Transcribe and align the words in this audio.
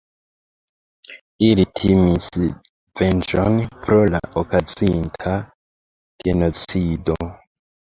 Ili 1.47 1.65
timis 1.79 2.29
venĝon 3.03 3.61
pro 3.75 4.01
la 4.15 4.23
okazinta 4.43 5.37
genocido. 6.27 7.23